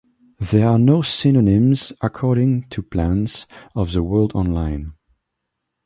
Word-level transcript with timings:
There 0.39 0.67
are 0.67 0.79
no 0.79 1.03
synonyms 1.03 1.93
according 2.01 2.69
to 2.69 2.81
Plants 2.81 3.45
of 3.75 3.91
the 3.91 4.01
World 4.01 4.31
Online. 4.33 4.93